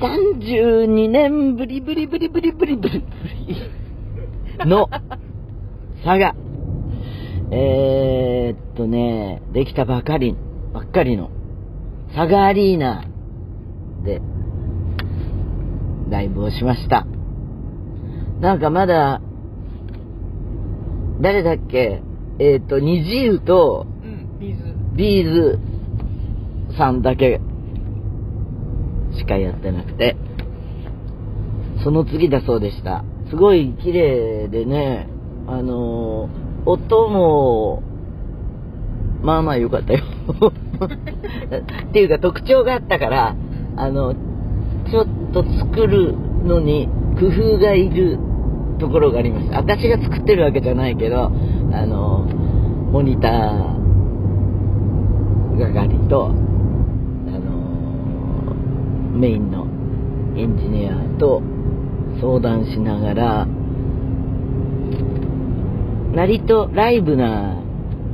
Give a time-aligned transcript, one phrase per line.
[0.00, 3.08] 32年ぶりぶりぶりぶりぶりぶりぶ
[4.60, 4.88] りの
[6.04, 6.36] 佐賀。
[7.50, 10.36] えー、っとね、できたばかり、
[10.72, 11.30] ばっかりの
[12.14, 13.06] 佐賀アリーナ
[14.04, 14.20] で
[16.08, 17.06] ライブをしました。
[18.40, 19.20] なんかまだ、
[21.20, 22.02] 誰だっけ？
[22.38, 25.58] えっ、と、二次湯と、うん、 B'z。B'z
[26.76, 27.40] さんだけ
[29.18, 30.16] しかやってなくて、
[31.84, 33.04] その次だそうでした。
[33.30, 35.08] すごい綺麗でね、
[35.46, 37.82] あのー音も、
[39.22, 40.00] まあまあ良かったよ。
[41.88, 43.34] っていうか特徴があったから、
[43.76, 46.14] あの、ちょっと作る
[46.44, 48.18] のに工夫がいる
[48.78, 49.58] ところがありました。
[49.58, 51.32] 私が作ってるわけじゃないけど、
[51.72, 52.26] あの、
[52.92, 53.78] モニター
[55.58, 56.47] 係と、あの、
[59.18, 59.66] メインの
[60.38, 61.42] エンジニアと
[62.20, 63.46] 相談しながら、
[66.14, 67.60] 割とライブな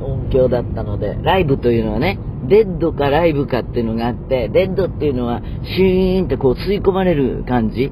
[0.01, 7.91] 音響だったので、ライブというのはね、デッドかライブかっていうのがあって、デッドっていうのはシューンってこう吸い込まれる感じ。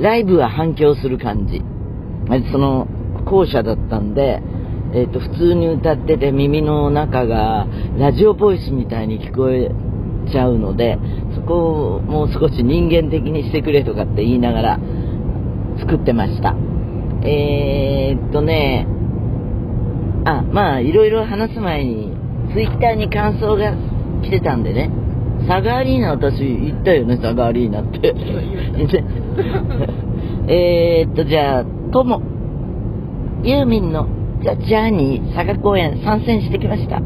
[0.00, 1.62] ライブは反響する感じ。
[2.52, 2.86] その
[3.24, 4.42] 後者だったんで、
[4.94, 7.66] えっ、と、普通に歌ってて耳の中が
[7.98, 9.70] ラジオボイスみたいに聞こえ
[10.30, 10.98] ちゃうので、
[11.34, 14.80] そこをもう少し人間的にしてくれとかって言いながら
[15.78, 16.54] 作ってました。
[17.22, 18.86] えー、っとね、
[20.24, 22.12] あ、まあ、いろいろ話す前に、
[22.52, 23.74] ツイッターに感想が
[24.22, 24.90] 来てたんでね、
[25.48, 28.14] サガアリーナ私言ったよね、サガアリーナって。
[30.48, 32.22] えーっと、じゃあ、とも、
[33.42, 34.08] ユーミンの
[34.42, 37.00] ジャジャーニー佐賀公演参戦してきました。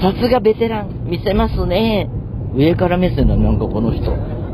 [0.00, 2.08] さすがベテラン、見せますね。
[2.54, 4.12] 上から目線だ、なんかこの人。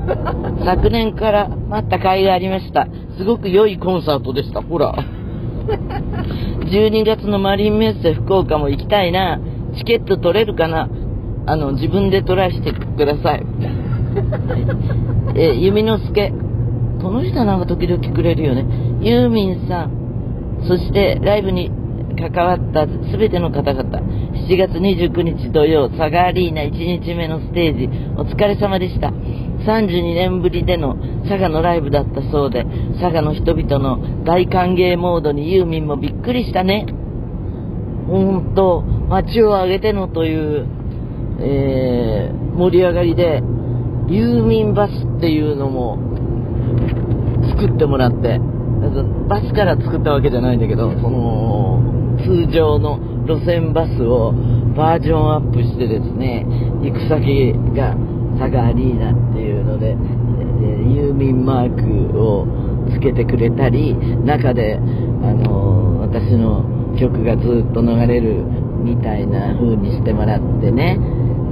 [0.64, 2.88] 昨年から待った甲斐がありました。
[3.16, 4.62] すごく良いコンサートでした。
[4.62, 4.94] ほら。
[6.70, 9.38] 12月のマリンメッセ福岡も行きたいな。
[9.76, 10.88] チケット取れるかな
[11.46, 13.46] あの、自分でトライしてください。
[15.34, 16.32] え、弓之助。
[17.02, 18.64] この人なんか時々くれるよね。
[19.00, 19.90] ユーミンさん。
[20.62, 21.70] そして、ライブに
[22.18, 24.00] 関わった全ての方々。
[24.48, 26.70] 7月29日土曜、サガアリーナ1
[27.02, 29.08] 日目のステージ、お疲れ様でした。
[29.08, 30.96] 32年ぶりでの
[31.28, 32.64] 佐賀のライブだったそうで、
[33.00, 36.86] 佐賀の人々の大歓迎モードにユーミンもびっくりしたね。
[38.08, 40.66] ほんと、街を挙げてのという、
[41.40, 43.42] えー、盛り上がりで、
[44.08, 45.98] ユーミンバスっていうのも
[47.50, 48.40] 作ってもらって、
[49.28, 54.32] バスから作ったわけじゃないんだけど、その、通常の路線バスを
[54.76, 56.46] バージョンアップしてですね、
[56.82, 57.96] 行く先が
[58.38, 59.98] 佐賀アリーナっていうので、えー
[60.88, 62.46] ユーミンマークを
[62.90, 64.80] つけてくれたり、中で、あ
[65.32, 66.64] の私の
[66.98, 68.42] 曲がずっと流れる
[68.82, 70.98] みたいな風にしてもらってね、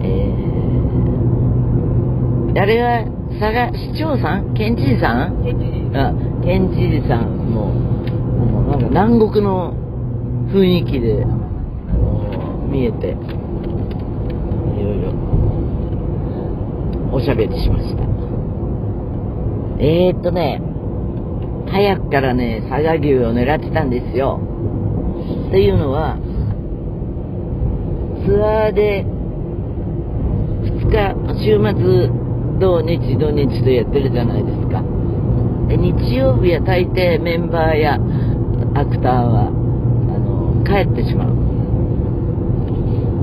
[0.02, 3.04] えー、あれは
[3.38, 4.54] 佐賀市長さん？
[4.54, 5.44] 県知事さん？
[5.44, 5.66] ケンジ
[5.96, 6.12] あ、
[6.42, 9.74] 県知事さんも、もうなんか南国の
[10.56, 13.10] 雰囲気で、あの見えて、い
[14.82, 15.12] ろいろ、
[17.12, 18.02] おしゃべりしました。
[19.78, 20.62] えーっとね、
[21.66, 24.40] 早くからね、佐賀牛を狙ってたんですよ。
[25.48, 26.16] っていうのは、
[28.24, 29.04] ツアーで、
[30.64, 32.10] 2日、週末、
[32.58, 34.82] 土日土日とやってるじゃないですか。
[35.68, 37.98] で日曜日は大抵メンバーや
[38.74, 39.65] アクターは
[40.66, 41.36] 帰ってしまう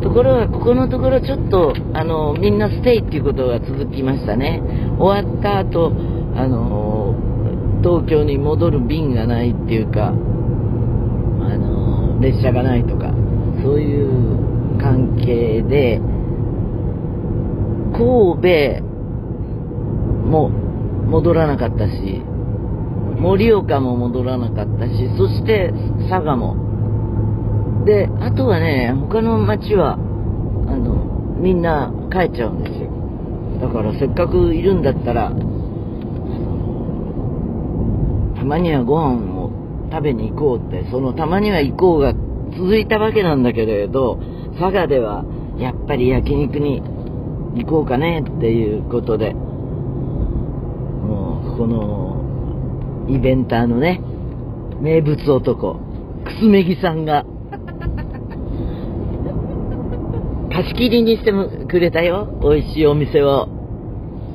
[0.02, 4.62] ところがここのところちょっとあのみんなステイっていうことが続きましたね
[5.00, 5.94] 終わった後
[6.36, 7.16] あの
[7.84, 13.14] 東京に戻る便がないっていうかあの列車がないとか
[13.64, 14.08] そういう
[14.80, 16.00] 関係で
[17.96, 18.84] 神戸
[20.28, 22.24] も戻らなかったし
[23.24, 25.74] 盛岡も戻らなかったし、そして
[26.10, 26.63] 佐賀も。
[27.86, 32.90] で、あとはね、他の町は、あの、みんな帰っちゃうんですよ。
[33.60, 35.32] だからせっかくいるんだったら、
[38.36, 39.52] たまにはご飯を
[39.92, 42.14] 食べに行こうって、そのたまには行こうが
[42.58, 44.20] 続いたわけなんだけれど、
[44.60, 45.26] 佐賀では
[45.58, 46.82] やっぱり焼肉に
[47.56, 54.02] 行こうかねっていうことで、もう、この、イベンターのね、
[54.82, 55.80] 名物男、
[56.26, 57.26] くすめぎさんが、
[60.54, 62.28] 貸し切りにしてもくれたよ。
[62.42, 63.48] 美味しいお店を。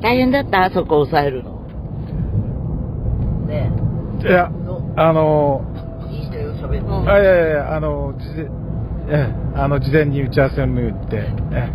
[0.01, 0.69] 大変だった？
[0.71, 1.59] そこ抑えるの。
[3.47, 3.71] ね
[4.21, 4.51] いや、
[4.97, 5.61] あの、
[6.09, 6.13] え。
[6.13, 7.09] いいんだよ、喋って。
[7.09, 8.49] あいやいやいや、あの、事前、え
[9.11, 11.15] え、あの、事前に打ち合わせを言って、
[11.53, 11.69] え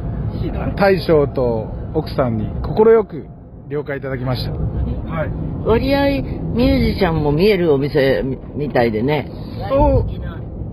[0.45, 2.75] え、大将と奥さんに快
[3.05, 3.27] く
[3.69, 4.53] 了解いただきました。
[4.53, 5.31] はい。
[5.67, 6.23] 割合
[6.55, 9.31] ミュージシャンも見えるお店みみたいでね。
[9.71, 10.05] そ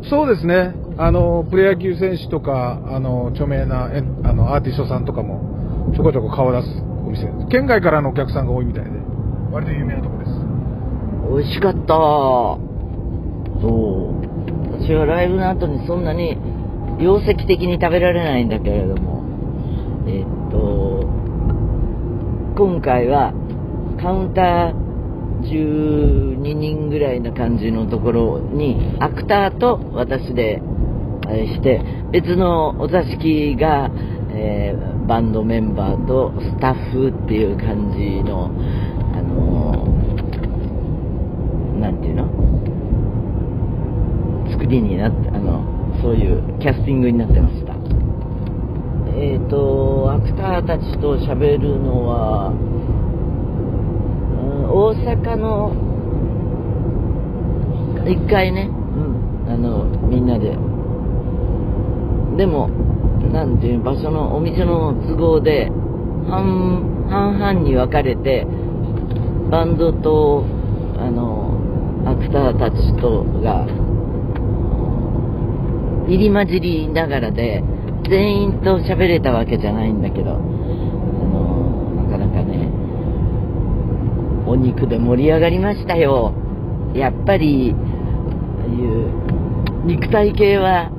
[0.04, 0.74] う、そうですね。
[1.02, 6.68] あの、プロ野球選手とか、あの、著名なえあのアーティストさんとかも、ちょこちょこ顔を出す
[7.08, 7.26] お店。
[7.50, 8.92] 県外からのお客さんが多いみたいで、
[9.52, 10.32] 割と有名なとこです。
[11.28, 11.88] 美味しかった。
[11.88, 12.60] そ
[13.68, 14.80] う。
[14.80, 16.38] 私はライブの後にそんなに
[17.00, 19.24] 容積的に食べられないんだけれども、
[20.06, 21.04] えっと、
[22.56, 23.34] 今回は
[24.00, 24.74] カウンター
[25.50, 30.62] 12人ぐらいな感じのところにアクターと私で
[31.48, 31.82] して
[32.12, 33.90] 別のお座敷が、
[34.34, 38.46] えーバンドメンバーとスタッフっていう感じの
[39.14, 39.84] あの
[41.82, 42.32] なんていうの？
[44.52, 47.74] 作りになってあのそういうキャスティングになってました。
[49.18, 52.54] えっ、とアクターたちと喋るのは、
[54.72, 55.74] 大阪の
[58.08, 60.56] 一回ね、うん、あのみんなで
[62.38, 62.70] でも
[63.32, 65.70] なんていう場所のお店の都合で
[66.30, 68.46] 半半々に分かれて
[69.50, 70.46] バンドと
[70.98, 71.60] あの
[72.06, 73.66] アクターたちとが
[76.08, 77.64] 入り混じりながらで
[78.10, 82.70] 全員と喋れたわけじゃないんだけどあのなかなかね
[84.48, 86.34] お肉で盛り上がりましたよ。
[86.94, 90.92] やっぱりああいう肉体系は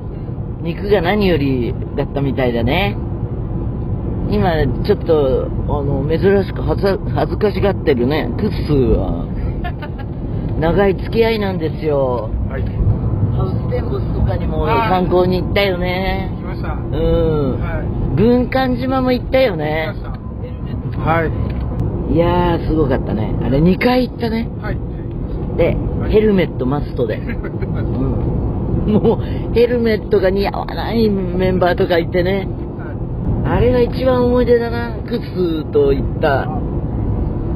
[0.63, 2.95] 肉が何よりだったみたいだね。
[4.31, 6.81] 今ちょっとあの珍しく恥
[7.31, 8.29] ずかしがってるね。
[8.37, 9.27] クッスーは。
[10.59, 12.29] 長い付き合いなんですよ。
[12.49, 12.61] はい。
[12.63, 16.31] ハウステンボスとかにもはい観光に行ったよね。
[16.39, 16.69] 来ました。
[16.69, 18.13] はうん。
[18.13, 18.15] い。
[18.15, 19.93] 軍艦島も行ったよね。
[20.97, 21.25] は
[22.09, 22.13] い。
[22.13, 23.35] いやーすごかったね。
[23.43, 24.47] あれ2回行ったね。
[24.61, 24.77] はい。
[25.57, 25.75] で
[26.09, 28.32] ヘルメットマストで、うん、
[28.87, 32.47] もうヘルメットが似合わないメンバーとかいてね。
[33.45, 36.47] あれが一番思い出だなクスと行った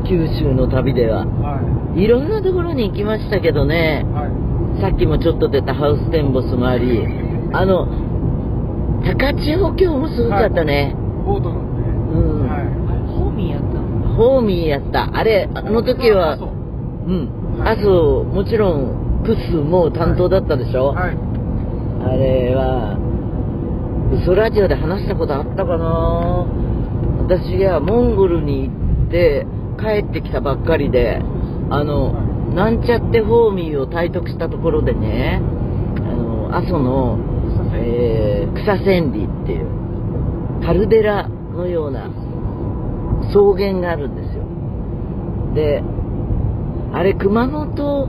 [0.08, 1.26] 九州の旅では。
[1.26, 2.08] はい。
[2.08, 4.06] ろんなところに行きましたけどね。
[4.06, 4.14] い。
[4.14, 4.82] はい。
[4.82, 7.04] さっきもちょっと出たハウステンボスもあり
[7.52, 7.88] あの
[9.04, 10.96] 高千穂峡もすごかったね。
[10.96, 12.48] うん。
[12.48, 12.68] はい。
[13.08, 15.10] ホーミーやったのホーミーやった。
[15.16, 16.52] あれあの時はそうう
[17.12, 17.60] ん。
[17.60, 17.80] はい。
[17.80, 21.18] あともちろんクスも担当だったでしょ、はい。
[22.02, 22.98] あれは
[24.24, 26.48] 嘘ラジオで話したことあったかな？
[27.28, 29.46] 私がモンゴルに行って
[29.78, 31.22] 帰ってきたばっかりで
[31.70, 35.42] あの、はいなんちゃってホーミーを体得したところでね
[35.98, 37.20] あの阿蘇の、
[37.76, 39.68] えー草千里っていう
[40.66, 42.10] カルデラのような
[43.30, 44.46] 草原があるんですよ。
[45.54, 45.84] で
[46.94, 48.08] あれ熊本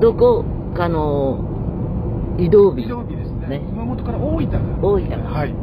[0.00, 0.44] どこ
[0.76, 3.58] かの移動日移動日ですね。
[3.58, 4.58] ね熊本から大分が。
[4.88, 5.54] 大分はい。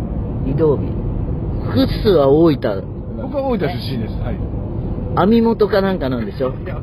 [0.51, 0.92] 移動日フ
[1.84, 2.84] ッスは大分
[3.18, 4.13] 僕は大分出身です。
[4.19, 4.38] はい。
[5.16, 6.50] 網元かなんかなんでしょ？
[6.54, 6.80] いや、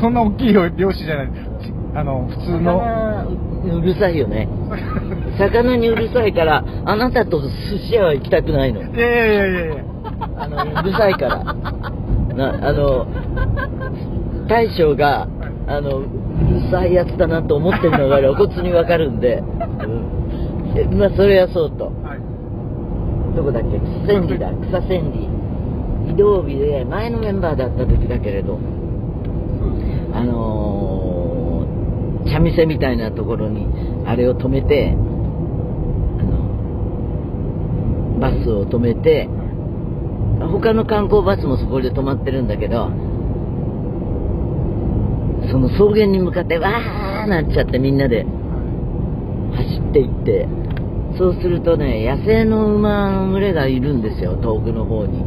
[0.00, 1.26] そんな大きい漁漁師じゃない。
[1.28, 2.80] ちあの、普通の。
[2.80, 4.48] 魚うるさいよね
[5.36, 7.48] 魚にうるさいからあなたと寿
[7.88, 9.74] 司屋は行きたくないのいやいやいやいや。
[10.38, 11.54] あのうるさいから
[12.36, 13.06] なあの
[14.46, 15.26] 大将が
[15.66, 16.02] あの
[16.70, 20.74] さいやつだなと思ってるのが露骨にわかるんで、うん。
[20.76, 21.86] えまあそれはそうと。
[22.02, 22.18] はい。
[23.36, 23.78] どこだっけ？
[24.06, 24.52] 千里だ。
[24.68, 25.28] 草千里。
[26.12, 28.58] 移動日で前のメンバーだった時だけれど。
[30.14, 33.66] あのー、茶店みたいなところに
[34.06, 34.96] あれを止めて
[38.18, 39.28] バスを止めて
[40.40, 42.90] 他の観光バスもそこで止まってるんだけど
[45.50, 48.24] その草原に向かってわーなっちゃってみんなで
[49.56, 50.46] 走っていって
[51.18, 55.24] そうするとね野生の馬の群れがいるんですよ遠くの方に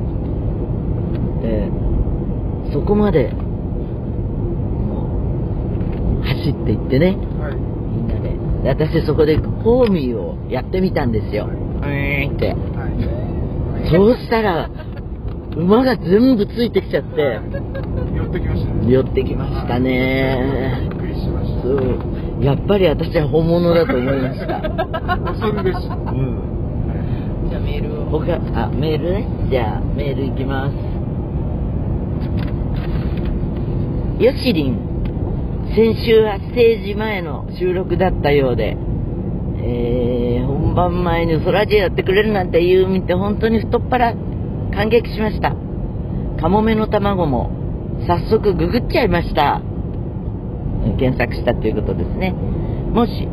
[1.41, 1.69] で
[2.71, 3.33] そこまで
[6.23, 7.55] 走っていってねはい。
[7.55, 8.29] みんなで
[8.63, 13.91] で私そこでホーミーをやってみたんですようーんってはい。
[13.91, 14.69] そうしたら
[15.55, 17.39] 馬が全部ついてきちゃって。
[18.15, 18.91] 寄ってきましたね。
[18.91, 20.88] 寄ってきましたね。
[20.89, 21.62] びっくりしました。
[21.62, 22.43] そう。
[22.43, 24.62] やっぱり私は本物だと思いました。
[24.62, 25.75] 恐るべし。
[25.75, 27.50] うん。
[27.50, 28.05] じゃあメールを。
[28.05, 29.27] 他あメールね。
[29.50, 30.75] じゃあメールいきます。
[34.24, 34.91] ヨシリン。
[35.75, 38.75] 先週はステージ前の収録だったようで、
[39.63, 44.13] えー、本番前にソラジオやってくれるなんて言う見て本当に太っ腹
[44.73, 45.55] 感激しました。
[46.39, 47.51] カモメの卵も
[48.07, 49.61] 早速ググっちゃいました。
[50.97, 52.31] 検索したということですね。
[52.31, 53.27] もし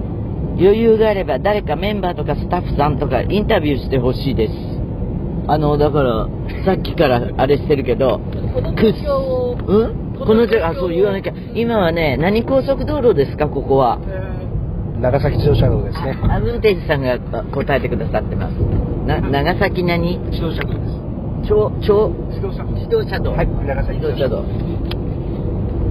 [0.58, 4.52] 余裕があれば誰かメンバーとかスタッフさんとかインタビューしてほしいです。
[5.46, 6.28] あのだから
[6.66, 8.20] さっきからあれしてるけど
[8.76, 10.14] クスうん？
[10.18, 11.32] このあそう言わなきゃ。
[11.54, 13.98] 今はね何高速道路ですかここは。
[15.00, 16.18] 長崎自動車道ですね。
[16.28, 17.18] あ運転手さんが
[17.54, 18.54] 答えてくださってます。
[19.06, 20.18] な長崎何？
[20.30, 21.07] 自動車道です
[21.46, 23.66] 超超自動車道自動車道はい自
[24.00, 24.42] 動車道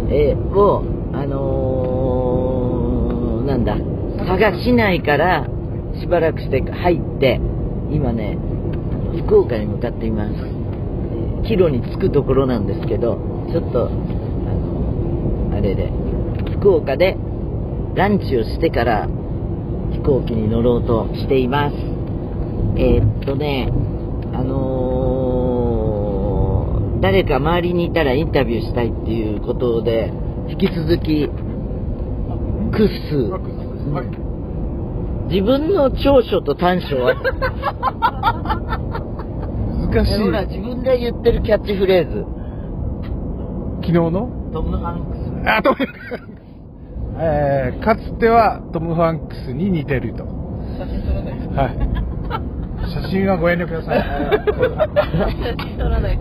[0.10, 3.78] えー、をあのー、なんだ
[4.26, 5.46] 佐賀市内から
[6.00, 7.42] しばらくして入って
[7.92, 8.38] 今ね
[9.26, 10.36] 福岡に向かっています
[11.48, 13.18] 帰路に着くところなんですけど
[13.52, 15.92] ちょっとあのあれで
[16.60, 17.18] 福岡で
[17.96, 19.08] ランチをしてから
[19.92, 21.76] 飛行機に乗ろうとしています
[22.78, 23.70] えー、っとね
[24.34, 24.58] あのー、
[27.02, 30.12] 誰か周りにいたらインタビューしたいっていうことで
[30.50, 33.16] 引き続きクッス、
[33.92, 34.08] はい、
[35.34, 37.16] 自分の長所と短所は？
[39.92, 40.18] 難しい。
[40.24, 42.26] ほら自分で言ってるキャッチフレーズ。
[43.82, 44.30] 昨日の？
[44.54, 45.50] トム・ハンクス。
[45.50, 45.78] あトム
[47.20, 50.24] えー、かつてはトム・ハンクスに似てると。
[50.78, 51.40] 写真撮らない。
[51.48, 51.78] はい。
[52.92, 54.04] 写真はご遠慮ください。
[55.80, 56.20] 撮らない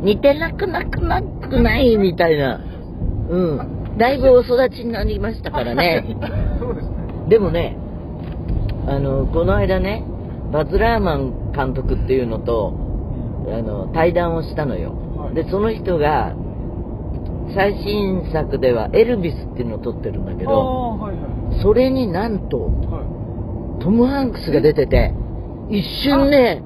[0.00, 2.60] 似てなくなくなくないみたいな。
[3.28, 3.96] うん。
[3.98, 6.16] だいぶお育ちになりましたからね。
[6.58, 7.00] そうですね。
[7.30, 7.76] でもね
[8.86, 10.04] あのこの間ね
[10.52, 12.74] バズ・ラーマン監督っていうのと
[13.46, 16.34] あの対談をしたのよ、はい、でその人が
[17.54, 25.14] 最新作ではエルビスっていうのを撮ってるんだけど、はいはい、それになんと、はい、トム・ハンクスが出てて
[25.70, 26.62] 一瞬ね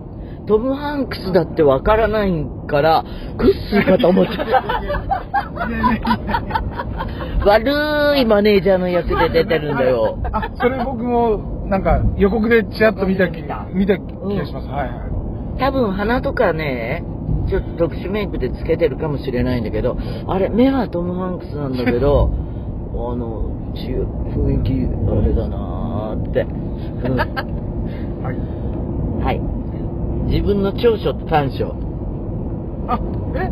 [0.47, 3.05] トム・ハンクスだってわからないから
[3.39, 4.33] クッスーかと思って。
[7.45, 10.19] 悪いマネージャーの役で出てるんだよ。
[10.33, 14.03] あそれ僕もなんか予告でちらっと見た見た見た気
[14.37, 15.59] がします、うん、はいはい。
[15.59, 17.05] 多分鼻とかね
[17.49, 19.97] ちょっと特殊メイクでつけてるかもしれないんだけど
[20.27, 22.31] あれ目はトム・ハンクスなんだけど
[22.95, 26.47] あの雰囲気あれだなーって、
[27.09, 27.17] うん、
[28.25, 28.37] はい。
[29.25, 29.64] はい
[30.27, 31.75] 自分の長所と短所。
[32.89, 32.99] あ
[33.35, 33.51] え？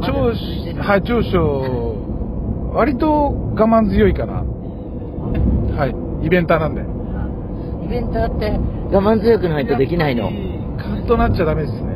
[0.00, 0.82] 長所？
[0.82, 2.72] はい長所。
[2.74, 4.42] 割と我慢強いかな。
[5.76, 6.26] はい。
[6.26, 6.82] イベンターなんで。
[7.84, 8.50] イベンターって
[8.94, 10.30] 我慢強くないとできないの。
[10.78, 11.94] カッとなっちゃダメですね。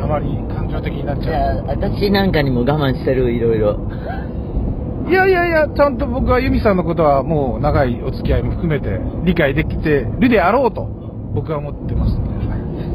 [0.00, 1.66] あまり感情的になっちゃう。
[1.66, 3.80] 私なんかにも我慢してるいろいろ。
[5.08, 10.86] いやいやいやちゃんと僕はユミさんのことはもう長いお付き合いも含めて理解できてるであろうと
[11.34, 12.16] 僕は思ってます。
[12.18, 12.31] ね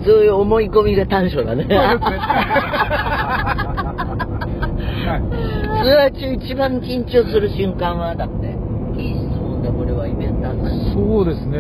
[0.08, 1.64] そういう思い込みが短所だね。
[1.64, 1.76] それ
[5.96, 6.10] は
[6.42, 8.56] 一番緊張する瞬間はだって。
[8.98, 10.48] いい質問だ、これはイベント
[10.94, 11.60] そうですね。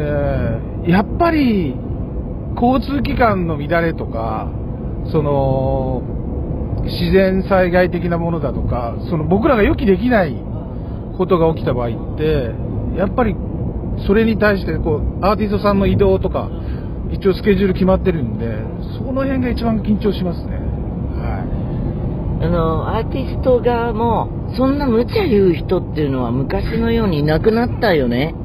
[0.88, 1.76] やっぱり、
[2.56, 4.48] 交通機関の乱れとか、
[5.12, 6.02] その、
[6.84, 10.36] 自然災害的なものだとか、その僕らが予期できない
[11.18, 12.52] ことが起きた場合って、
[12.96, 13.36] やっぱり
[14.06, 16.50] それに対してこうアーティストさんの移動とか
[17.12, 18.58] 一応スケジュール決まってるんで、
[18.98, 20.52] その辺が一番緊張しますね。
[20.52, 21.44] は
[22.42, 22.46] い。
[22.46, 28.36] あの、アーティスト側も、そんな無茶言う人っていうのは昔のようにいなくなったよね。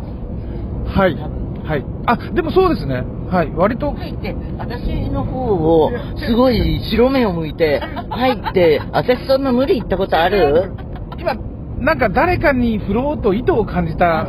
[0.87, 1.15] はい。
[1.65, 1.85] はい。
[2.07, 3.05] あ、でもそうですね。
[3.31, 3.53] はい。
[3.55, 3.93] 割と。
[3.93, 10.73] 入って、私の方を、すごい白目を向いて、入って、私そんな無理言ったことある？
[11.19, 11.35] 今、
[11.79, 14.27] なんか誰かに振ろうと意図を感じた。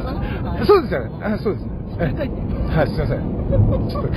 [0.65, 1.23] そうですよね。
[1.23, 1.65] あそうです。
[1.97, 3.19] はい、すいません。
[3.89, 4.09] ちょっと。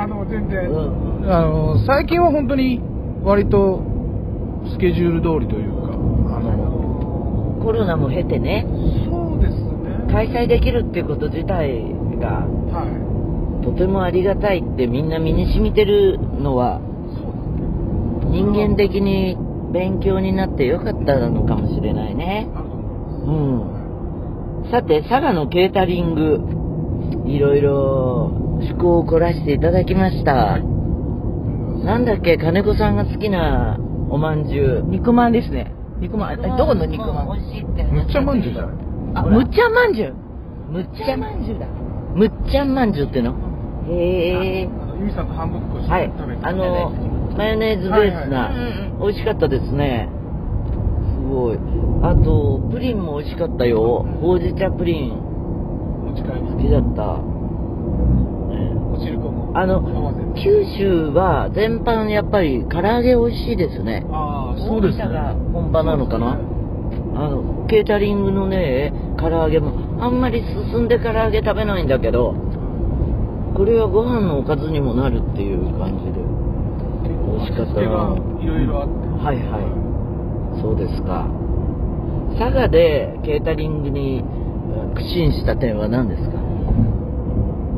[0.00, 2.80] あの、全然、うん、あの、最近は本当に
[3.22, 3.82] 割と
[4.72, 5.88] スケジュール通りというか、
[6.36, 8.66] あの、コロナも経てね、
[9.06, 10.12] そうですね。
[10.12, 11.82] 開催できるってこと自体
[12.20, 12.86] が、は
[13.60, 16.80] い、とてもありがたいってみんな身に染みてるのは、
[18.30, 19.36] 人間的に
[19.72, 22.48] 勉強になってよかったのかもしれないね。
[23.26, 23.71] うん。
[24.70, 26.40] さて、佐賀のケータリング、
[27.26, 30.58] いろいろ趣向を凝らしていただきました。
[30.58, 33.78] なんだっけ、金子さんが好きな
[34.08, 34.88] おまんじゅう。
[34.88, 35.74] 肉まんですね。
[35.98, 37.38] 肉まん、どこの肉まん？
[37.38, 37.84] 美味しいって。
[37.84, 38.68] むっちゃまんじゅうだ。
[39.14, 40.14] あ、むっちゃまんじゅう？
[40.70, 41.66] むっちゃまんじゅうだ。
[41.66, 43.34] むっちゃまんじゅうっての？
[43.88, 44.68] へえ。
[44.98, 46.54] ゆみさんと半分こして食べてはい。
[46.54, 46.90] あの、
[47.36, 48.52] マヨネーズベースな、
[49.00, 50.08] 美味しかったですね。
[51.32, 51.58] ごい。
[52.02, 54.04] あと、プリンも美味しかったよ。
[54.20, 57.22] ほうじ茶プリン、持ち帰り好きだった。
[58.52, 59.82] ねお汁粉もあの
[60.34, 64.04] 九州は全般やっぱり唐揚げ美味しいですね。
[64.10, 66.38] ああそうですが本場なのかな
[67.14, 70.42] あの、ケータリングのね、唐揚げも、あんまり
[70.72, 72.34] 進んで唐揚げ食べないんだけど、
[73.54, 76.22] これはご飯のおかずにもなるっていう感じで。
[77.32, 79.60] 美味しかったながいろいろあってはいは
[80.58, 80.60] い。
[80.62, 81.28] そうですか。
[82.38, 84.24] 佐賀でケータリングにう
[84.92, 86.38] ん苦心した点は何ですか？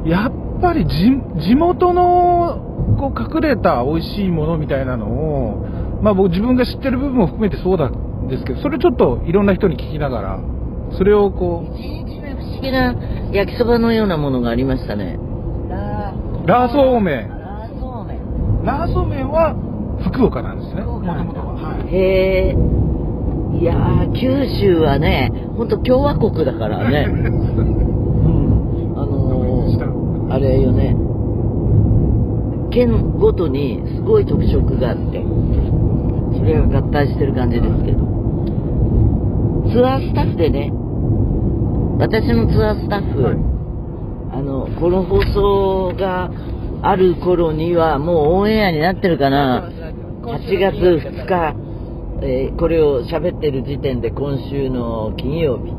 [0.06, 1.10] やっぱり地
[1.48, 5.66] 地元のこう隠れた美味しいものみたいなのを、
[6.02, 10.40] まあ、僕自分が知ってる部分も含めてそうなんですけどそれちょっといろんな人に聞きながら
[10.96, 12.94] それをこ一日目不思議な
[13.32, 15.18] 焼きそばのようなものがありましたね。
[16.46, 17.28] ラーソーメン。
[17.30, 18.64] ラーそうめん。
[18.64, 19.28] ラーソーメン。
[19.30, 19.54] は
[20.12, 20.82] 福岡なんですね。
[20.82, 20.92] は。
[20.98, 21.94] はい。
[21.94, 22.56] へえ。
[23.60, 27.06] いやー、九州はね、ほんと共和国だからね。
[27.10, 28.94] うん。
[28.96, 30.96] あのー、あれよね。
[32.70, 35.24] 県ごとにすごい特色があって、
[36.36, 37.98] それが合体してる感じですけど。
[39.70, 40.72] ツアースタッフでね、
[41.98, 43.36] 私のツアースタッフ、はい
[44.32, 46.30] あの、この放送が
[46.82, 49.70] ある頃にはもうオンエアになってるかな。
[50.22, 51.63] 8月2日、
[52.22, 55.72] えーこれを喋ってる時点で今週の金曜日、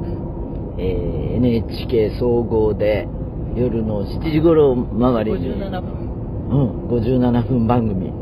[0.82, 3.08] えー NHK 総合で
[3.56, 6.06] 夜の7時頃周りに、57分。
[6.48, 8.14] うん、57分番組、あ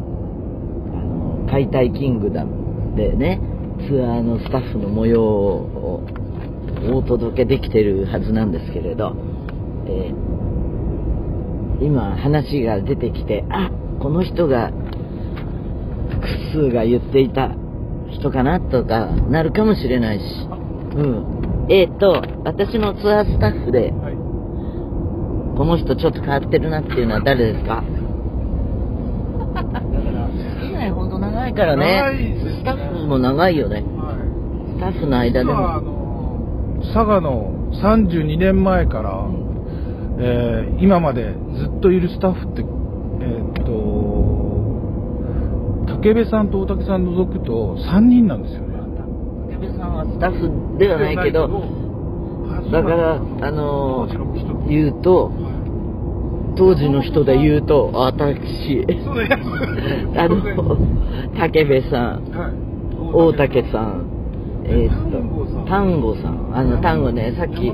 [0.96, 3.40] の、解体キングダムでね、
[3.88, 6.04] ツアーのスタッフの模様を
[6.92, 9.16] お届けできてるはずなんですけれど、
[9.88, 10.34] えー
[11.82, 14.72] 今話が出てきて、あ、この人が、
[16.22, 17.50] クスが言っていた
[18.14, 21.68] 人かなとかなるかもしれないし、うん。
[21.70, 24.14] えーっと、私のツアースタッフで、はい
[25.56, 27.84] この人ちょっと変わってるなっていうのは誰ですか？
[29.54, 32.52] だから、付き合いほんと長いから長いねですね。
[32.58, 33.76] スタッフも長いよね。
[33.76, 35.92] はいスタッフの間で実はあも。
[36.78, 39.28] の佐賀の32年前から、
[40.18, 42.64] えー今までずっといるスタッフって、
[46.04, 48.74] と竹部さんと大竹さん除くと3人なんですよね。
[49.50, 51.48] 竹部さんはスタッフではないけど、
[52.72, 53.20] だから、あ
[53.52, 55.32] のー言うと、
[56.56, 58.86] 当時の人で言うと、私、
[60.18, 60.42] あの、
[61.38, 62.54] 竹部さん、はい。
[63.14, 64.06] 大竹さん、
[64.66, 65.18] えーっと、
[65.70, 67.72] 丹後さん、あの、丹後ね、さっき、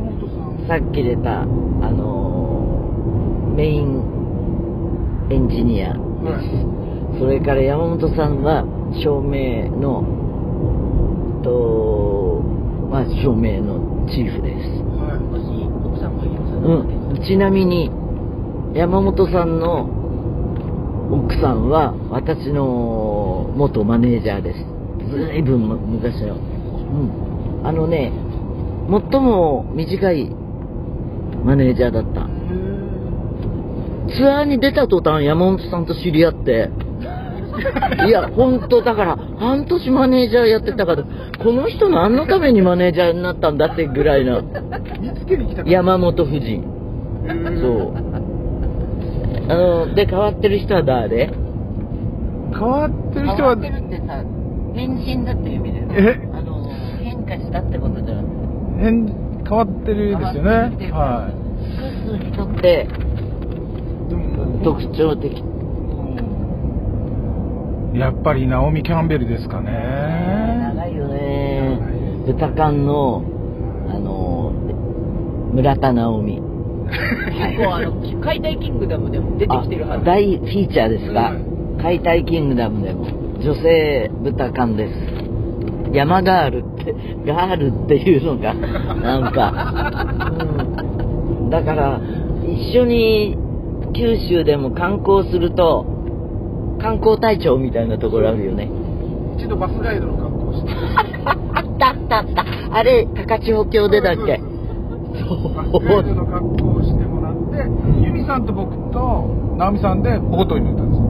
[0.68, 4.04] さっき出た、あのーメイン
[5.30, 6.02] エンジニアです。
[7.20, 8.64] それから山本さんは、
[9.04, 10.02] 照明の、
[11.44, 12.42] と、
[12.90, 14.70] まあ、照明のチーフです。
[15.84, 17.24] 奥さんもいうん。
[17.28, 17.92] ちなみに、
[18.74, 19.90] 山本さんの
[21.12, 24.60] 奥さんは、私の元マネージャーです。
[25.12, 26.36] ずいぶん昔の。
[26.36, 27.68] うん。
[27.68, 28.14] あのね、
[28.90, 30.30] 最も短い
[31.44, 32.28] マネージャーだった。
[34.16, 36.70] ツアーに出た途端山本さんと知り合って、
[38.08, 41.04] いや、本当だから、半年マネージャーやってたから、
[41.44, 44.42] この人何のためにマネージャーになったんだってぐらいな、
[45.00, 46.64] 見つけに来た山本夫人。
[47.62, 47.94] そう。
[49.50, 51.30] あの、で、変わってる人は誰？
[52.52, 54.24] 変わってる人は変わってるってさ、
[54.74, 55.80] 変身だっていう意味で。
[55.92, 56.30] え？
[56.34, 56.70] あの、
[57.02, 58.40] 変化したってことじゃなくて。
[58.82, 61.32] 変変わってるですよねは
[62.06, 62.88] 複数にとって
[64.64, 65.44] 特徴的。
[67.94, 69.72] やっぱりナオミ・キャンベルですかね。
[70.76, 71.80] 長いよね。
[72.28, 73.24] 豚館の、
[73.90, 74.52] あの、
[75.54, 76.42] 村田直美。
[76.90, 80.06] 結構あの、解体キングダムでも出てきてるはあず。
[80.06, 81.32] 大フィーチャーですか。
[81.32, 81.80] うん。
[81.82, 83.06] 解体キングダムでも。
[83.40, 85.30] 女性豚館です。
[85.94, 86.94] 山ガールって
[87.26, 90.36] ガールっていうのがなんか、
[91.42, 92.00] うん、だから
[92.46, 93.38] 一緒に
[93.96, 95.99] 九州でも観光すると
[96.82, 98.70] 観光隊長みたいなところあるよね。
[99.38, 100.72] 一度バスガイドの格好をして。
[101.26, 102.46] あったあったあった。
[102.76, 104.38] あれ高千穂峡でだっけ？
[104.40, 109.00] バスガイドの格好をしてもらってユミさんと僕と
[109.58, 111.10] 直美さんでボートに乗ったんですよ。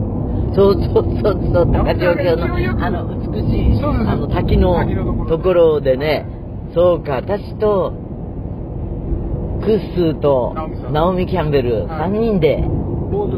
[0.52, 4.84] そうそうそうそう、高千穂峡の、あの、美しい、あの、滝の
[5.28, 5.96] ところで。
[5.96, 6.26] ね、
[6.74, 7.92] そうか、私と、
[9.62, 10.54] クッスーと
[10.90, 12.10] ナオミキャンベル、はい。
[12.10, 12.64] 3人で、
[13.12, 13.36] ボート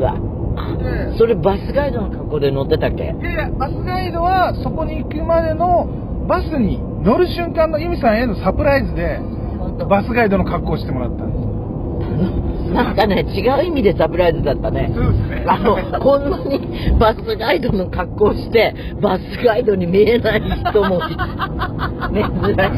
[1.19, 3.03] それバスガイドの格好で乗ってたっけ？
[3.05, 5.87] いやいやバスガイドはそこに行くまでの
[6.29, 9.21] バスに乗る瞬間の由美さんへのサプライズで
[9.89, 11.43] バスガイドの格好をしてもらったんです。
[12.73, 14.91] なんかね、違う意味でサプライズだったね。
[14.95, 15.45] そうですね。
[15.47, 16.59] あの、こんなに
[16.99, 21.13] バスガイドの格好して、バスガイドに見えない人も珍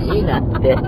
[0.08, 0.74] しいなって。
[0.74, 0.80] は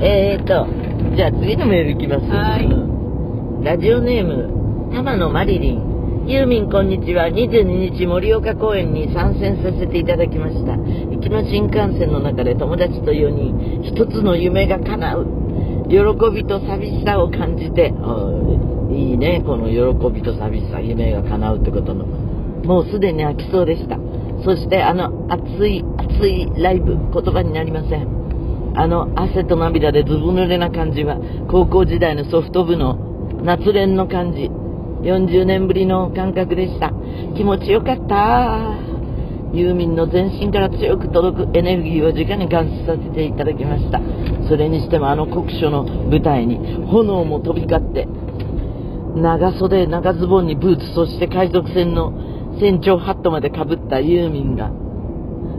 [0.00, 0.04] い。
[0.04, 0.68] えーと、
[1.16, 2.26] じゃあ次のメールいきます。
[2.30, 2.89] はい
[3.62, 6.24] ラジオネーム、玉野マリリン。
[6.26, 7.26] ユーミンこんにちは。
[7.26, 10.78] 22日盛岡公演に参戦させていただきました。
[10.78, 15.26] 行きの新幹線の中で友達と4人、一つの夢が叶う。
[15.90, 15.98] 喜
[16.34, 17.92] びと寂しさを感じて、
[18.90, 22.06] いいね、この喜びと寂しさ、夢が叶うってことの。
[22.64, 23.98] もうすでに飽きそうでした。
[24.42, 28.08] そしてあの熱い熱いライブ、言葉になりません。
[28.74, 31.18] あの汗と涙でずぶ濡れな感じは
[31.50, 33.09] 高校時代のソフト部の
[33.42, 34.50] 夏練の感じ。
[35.02, 36.92] 40年ぶりの感覚でした。
[37.36, 38.90] 気持ちよかった。
[39.52, 44.00] ユーミンの全身から強く届くエネルギーを直に感じさせていただきました。
[44.48, 48.06] それにしてもあの酷暑の舞台に炎も飛び交って
[49.16, 52.12] 長袖長ズボンにブーツそして海賊船の
[52.60, 54.70] 船長ハットまでかぶったユーミンが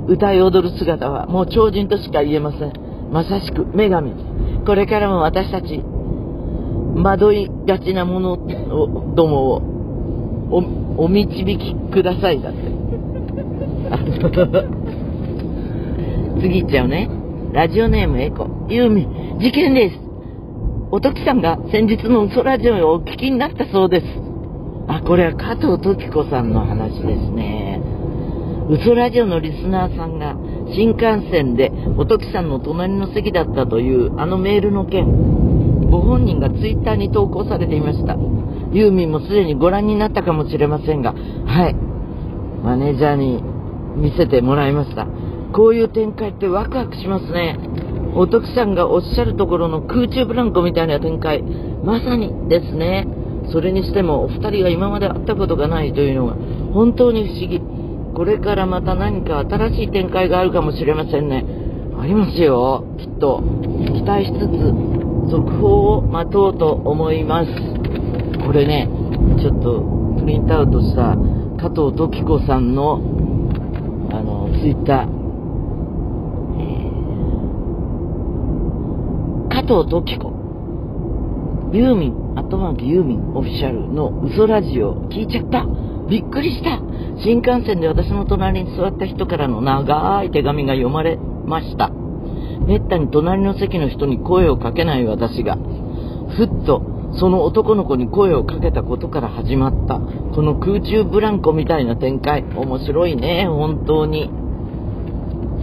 [0.08, 2.74] 歌い踊る姿はもう超人としか言えません。
[3.12, 4.14] まさしく女神。
[4.66, 5.84] これからも私たち
[6.96, 9.62] 惑いがちなものをどもを
[10.98, 12.60] お導きくださいだって。
[16.42, 17.10] 次いっちゃうね。
[17.54, 18.48] ラジオネームエコ。
[18.70, 19.40] ユーミン。
[19.40, 20.00] 事件です。
[20.92, 24.06] おときさんが先日の嘘ラジオをお聞きになったそうです。
[24.88, 27.82] あこれは加藤時子さんの話ですね。
[28.70, 30.36] 嘘ラジオのリスナーさんが
[30.74, 35.41] 新幹線でおときさんの隣の席だったというあのメールの件。
[35.92, 38.16] ご本人がツイッターに投稿されていました。
[38.72, 41.76] ユーミンもすでにご覧になったかもしれませんがはい。
[42.64, 43.44] マネージャーに
[43.98, 45.06] 見せてもらいました。
[45.54, 47.60] こういう展開ってワクワクしますね。
[48.16, 51.44] おときさんがおっしゃるところの空中ブランコみたいな展開
[51.84, 53.06] まさにですね。
[53.52, 56.36] それにしてもお二人が今まで会ったことがないというのが
[56.74, 57.62] 本当に不思議。
[58.16, 61.46] これからまた何か新しい展開があるかもしれませんね。
[62.00, 62.86] ありますよ。
[62.98, 63.44] きっと。
[63.94, 65.11] 期待しつつ。
[65.32, 67.50] 続報を待とうと思います。
[68.46, 68.90] これね
[69.40, 69.82] ちょっと
[70.20, 71.16] プリントアウトした
[71.58, 73.00] 加藤時子さんの
[74.12, 75.08] あのツイッター、
[79.48, 80.32] 加藤時子。
[81.72, 85.08] ユーミンアットマークユーミンオフィシャルの嘘ラジオ。
[85.10, 85.66] 聞いちゃった。
[86.10, 86.82] びっくりした。
[87.24, 92.01] 新幹線で私の隣に座った人からの長い手紙が読まれました。
[92.72, 102.44] めったに隣の席の人に声をかけない私がふっとその男の子に声をかけたことから始まったこの空中ブランコみたいな展開。
[102.44, 104.30] 面白いね本当に。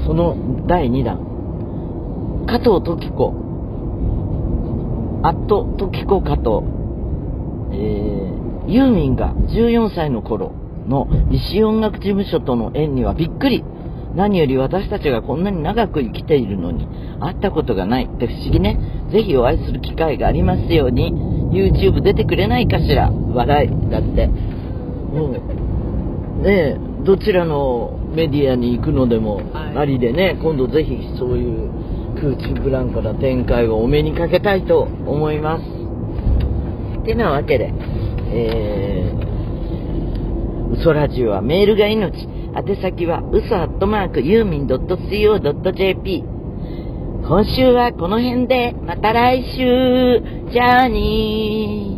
[0.04, 2.44] その第2弾。
[2.46, 3.32] 加藤時子。
[5.22, 6.48] アット時子加藤。
[7.72, 10.52] えー、ユーミンが14歳の頃
[10.86, 13.64] の石音楽事務所との縁にはびっくり。
[14.18, 16.88] 何より私たちがこんなに長く生きているのに
[17.20, 18.76] 会ったことがないって不思議ね。
[19.12, 21.12] ぜひお会いする機会がありますように
[21.52, 23.10] YouTube 出てくれないかしら？
[23.12, 24.24] 笑いだって。
[24.24, 24.30] う
[26.40, 26.42] ん。
[26.42, 29.78] ねえどちらのメディアに行くのでもはい。
[29.78, 31.70] ありでね、今度ぜひそういう
[32.16, 35.64] 空中ブランコな展開をお目にかけたいと思います。
[37.04, 37.72] てなわけで、
[38.32, 42.28] えー、嘘ラジオはメールが命。
[42.54, 46.24] 宛先は嘘アットマークユーミン .co.jp。
[47.28, 51.97] 今週はこの辺で、また来週、じゃあに